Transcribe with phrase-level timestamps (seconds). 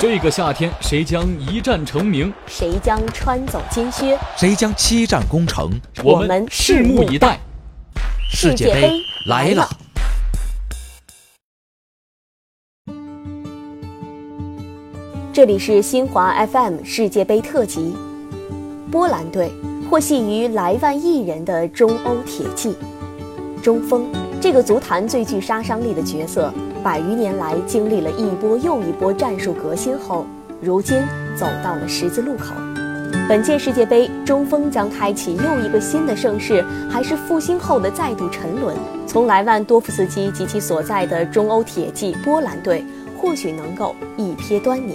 [0.00, 2.32] 这个夏天，谁将一战成名？
[2.46, 4.16] 谁将穿走金靴？
[4.36, 5.68] 谁将七战攻城？
[6.04, 7.40] 我们拭目以待。
[8.30, 8.92] 世界杯
[9.26, 9.68] 来了！
[15.32, 17.92] 这里是新华 FM 世界杯特辑。
[18.92, 19.50] 波兰队
[19.90, 22.76] 获系于莱万一人的中欧铁骑，
[23.58, 24.06] 中锋
[24.40, 26.52] 这个足坛最具杀伤力的角色。
[26.82, 30.24] 百余年来经历了一波又一波战术革新后，
[30.60, 30.96] 如今
[31.36, 32.54] 走到了十字路口。
[33.28, 38.76] 本届世界杯，中锋将开启又一个新的盛世，还是复兴后的再度沉沦？
[39.06, 42.84] 从莱万多夫斯基及其所在的中欧铁骑波兰队，
[43.20, 44.94] 或许能够一瞥端倪。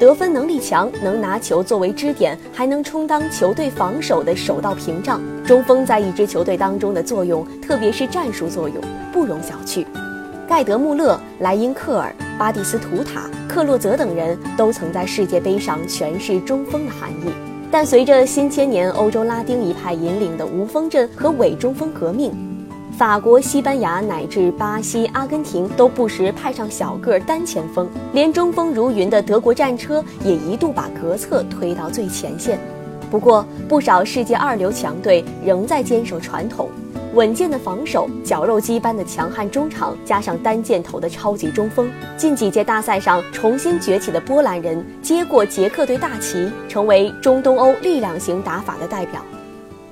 [0.00, 5.20] 得分能力强，能拿球作为支点，还能充当球队防守的首道屏障。
[5.44, 8.82] 中锋在一支球队当中的作用，特别是战术作用，
[9.12, 9.84] 不容小觑。
[10.48, 17.30] 盖德·穆勒、莱因克尔、巴蒂斯图塔、克洛泽等人都曾在世界杯上诠释中锋的含义，
[17.70, 22.32] 但随着新千年欧洲拉丁一派引领的无锋阵和伪中锋革命，
[23.00, 32.58] 法国、西班牙乃至巴西、阿根廷都不时派上小个单前锋，连中锋如云的德国战车也一度把格策推到最前线。
[33.10, 36.68] 不过，不少世界二流强队仍在坚守传统。
[37.14, 49.22] 稳健的防守，绞肉机般的强悍中场，加上单箭头的超级中锋，近几届大赛上重新崛起的波兰人接过捷克队大旗，成为中东欧力量型打法的代表。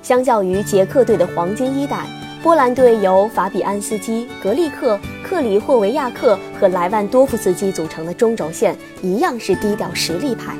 [0.02, 2.06] 相较于捷克队的黄金一代，
[2.40, 10.54] 波兰队由法比安斯基、格利克、克里霍维亚克和莱万多夫斯基组成的中轴线，一样是低调实力派。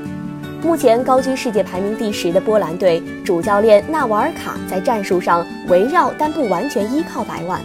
[0.61, 7.61] 目前高居世界排名第十的波兰队主教练纳瓦尔卡在战术上围绕但不完全依靠莱万，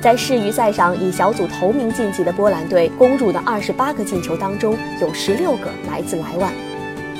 [0.00, 6.52] 在世预赛上以小组头名晋级的波兰队攻入的二十八个进球当中有十六个来自莱万，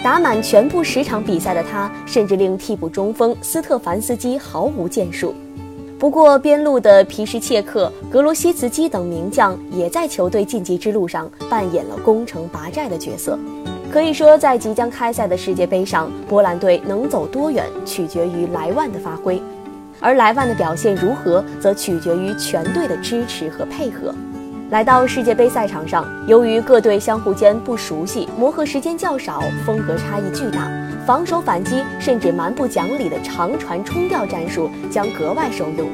[0.00, 5.34] 打满全部十场比赛的他甚至令替补中锋斯特凡斯基毫无建树。
[6.00, 13.38] 不过边路的皮什切克、格罗西茨基等名将也在球队晋级之路上扮演了攻城拔寨的角色。
[13.92, 19.42] 可以说，在即将开赛的世界杯上，波兰队能走多远，取决于莱万的发挥；
[20.00, 24.14] 而莱万的表现如何，则取决于全队的支持和配合。
[24.70, 30.66] 来到世界杯赛场上，由于各队相互间不熟悉，磨合时间较少，风格差异巨大，
[31.10, 35.88] 防守反击甚至蛮不讲理的长传冲吊战术将格外受用。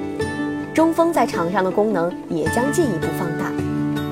[0.75, 3.51] 中锋在场上的功能也将进一步放大。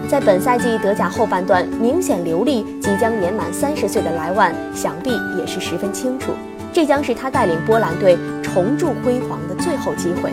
[0.09, 6.32] 在本赛季德甲后半段明显流利，即将年满三十岁的莱万，想必也是十分清楚，
[6.72, 10.31] 这将是他带领波兰队重铸辉煌的最后机会。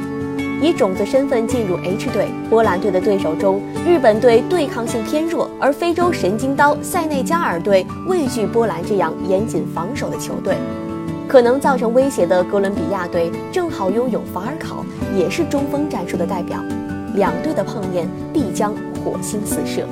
[0.62, 10.56] 以种子身份进入 H 队，波兰队的对手中，日本队对抗性偏弱，而非洲神经刀塞内加尔队畏惧波兰这样严谨防守的球队，
[11.28, 14.86] 可能造成威胁的哥伦比亚队正好拥有法尔考，
[15.18, 16.64] 也是中锋战术的代表，
[17.16, 18.74] 两队的碰面必将。
[19.04, 19.84] 火星四射。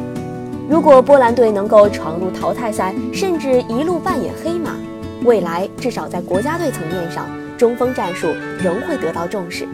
[0.70, 4.76] 如果波兰队能够闯入淘汰赛，甚至一路扮演黑马，
[5.24, 7.28] 未来至少在国家队层面上，
[7.58, 8.28] 中锋战术
[8.60, 9.68] 仍会得到重视。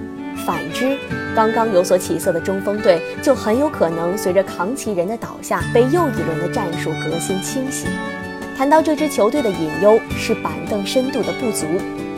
[0.46, 0.98] 反之，
[1.36, 7.88] 刚刚有所起色的中锋队就很有可能随着扛旗人的倒下，被又一轮的战术革新清洗。
[8.58, 11.66] 谈到这支球队的隐忧，是板凳深度的不足。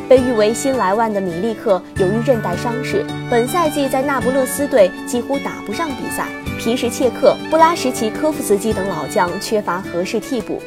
[0.10, 6.28] 被誉为新莱万的米利克，由于韧带伤势，本赛季在那不勒斯队几乎打不上比赛。
[6.58, 10.62] 皮什切克、布拉什奇科夫斯基等老将缺乏合适替补，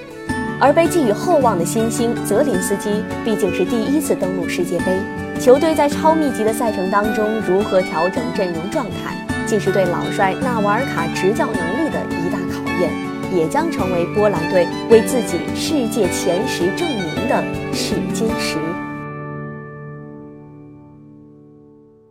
[0.61, 5.01] 而被寄予厚望的新星泽林斯基毕竟是第一次登陆世界杯，
[5.41, 9.17] 球队在超密集的赛程当中如何调整阵容状态，
[9.47, 12.93] 既是对老帅纳瓦尔卡执教能力的一大考验，
[13.35, 18.59] 也将成为波兰队为自己世界前十证明的试金石。